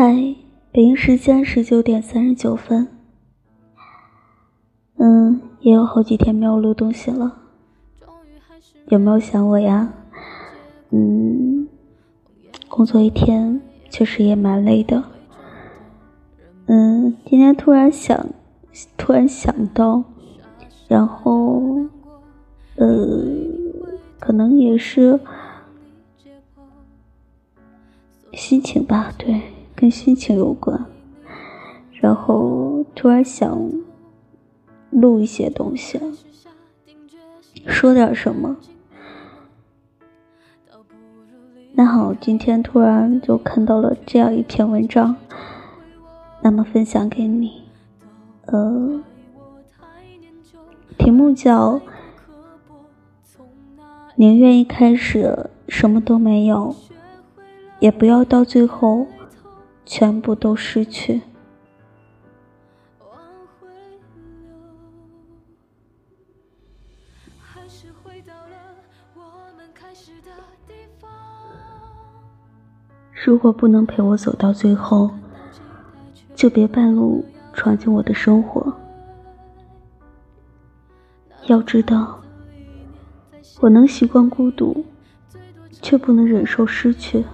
[0.00, 0.36] 嗨，
[0.70, 2.86] 北京时间十九点三十九分。
[4.96, 7.36] 嗯，也有好几天没有录东西了，
[8.90, 9.92] 有没有想我呀？
[10.90, 11.66] 嗯，
[12.68, 15.02] 工作一天确实也蛮累的。
[16.66, 18.28] 嗯，今天突然想，
[18.96, 20.04] 突然想到，
[20.86, 21.60] 然后，
[22.76, 22.86] 呃，
[24.20, 25.18] 可能也是
[28.32, 29.42] 心情吧，对，
[29.80, 30.86] 跟心情有关。
[32.00, 33.70] 然后突然想
[34.90, 36.00] 录一些东西，
[37.64, 38.56] 说点什么。
[41.74, 45.14] 那好，今天突然就看到了这样一篇文章。
[46.40, 47.62] 那么分享给你，
[48.46, 49.00] 呃，
[50.96, 51.80] 题目叫
[54.16, 56.74] “宁愿一开始什么都没有，
[57.78, 59.06] 也不要到最后
[59.88, 61.22] 全部都失去”。
[73.24, 75.10] 如果不能陪我走到最后。
[76.34, 78.72] 就别半路闯进我的生活。
[81.48, 82.20] 要知道，
[83.58, 84.84] 我能习惯孤独，
[85.82, 87.24] 却不能忍受失去。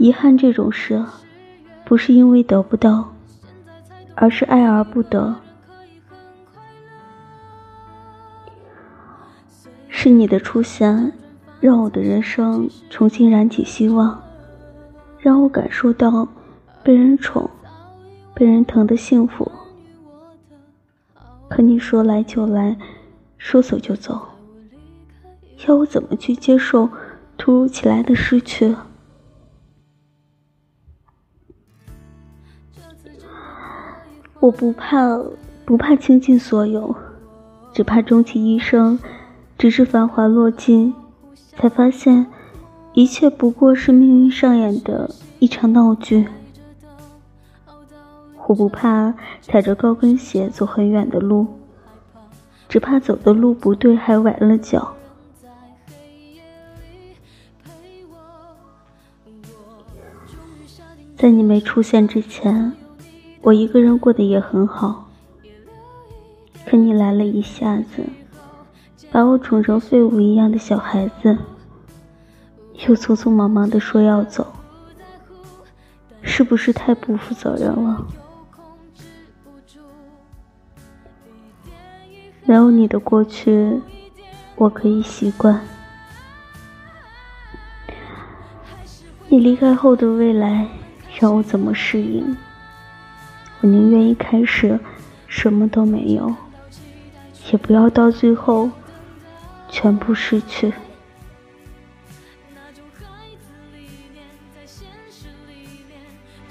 [0.00, 1.04] 遗憾这种事，
[1.84, 3.12] 不是因为得不到，
[4.14, 5.36] 而是爱而不得。
[9.88, 11.12] 是你的出现。
[11.60, 14.18] 让我的人生重新燃起希望，
[15.18, 16.26] 让我感受到
[16.82, 17.50] 被人宠、
[18.32, 19.52] 被人疼的幸福。
[21.50, 22.78] 可你说来就来，
[23.36, 24.18] 说走就走，
[25.66, 26.88] 要我怎么去接受
[27.36, 28.74] 突如其来的失去？
[34.40, 35.20] 我不怕，
[35.66, 36.96] 不怕倾尽所有，
[37.74, 38.98] 只怕终其一生，
[39.58, 40.94] 只是繁华落尽。
[41.56, 42.26] 才发现，
[42.94, 46.26] 一切不过是命运上演的一场闹剧。
[48.46, 51.46] 我不怕踩着高跟鞋走很远的路，
[52.66, 54.94] 只怕走的路不对还崴了脚。
[61.16, 62.72] 在你没出现之前，
[63.42, 65.10] 我一个人过得也很好。
[66.66, 68.04] 可你来了一下子。
[69.12, 71.36] 把我宠成废物一样的小孩子，
[72.86, 74.46] 又匆匆忙忙的说要走，
[76.22, 78.06] 是不是太不负责任了？
[82.44, 83.80] 没有你的过去，
[84.54, 85.58] 我可以习惯；
[89.28, 90.68] 你离开后的未来，
[91.18, 92.36] 让我怎么适应？
[93.60, 94.78] 我宁愿一开始
[95.26, 96.34] 什么都没有，
[97.52, 98.70] 也不要到最后。
[99.72, 100.72] 全部失去。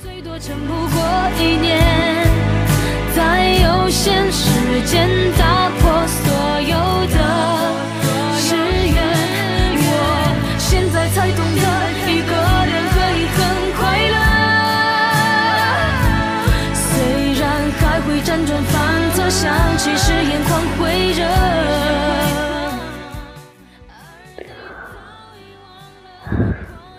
[0.00, 1.82] 最多撑不过一年，
[3.12, 5.08] 在有限时间
[19.40, 21.24] 想起时眼眶会热。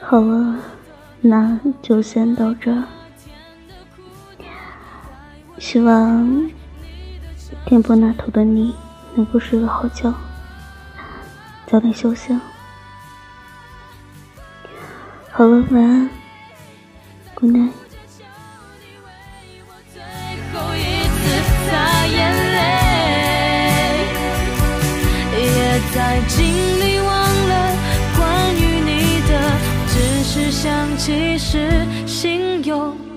[0.01, 0.55] 好了，
[1.19, 2.73] 那就先到这。
[5.57, 6.49] 希望
[7.65, 8.73] 电波那头的你
[9.15, 10.13] 能够睡个好觉，
[11.67, 12.33] 早点休息。
[15.29, 16.09] 好了，晚安
[17.35, 17.88] ，Good night。
[25.91, 27.75] 在尽力忘了
[28.15, 29.31] 关于你的，
[29.87, 33.08] 只是想起时心有。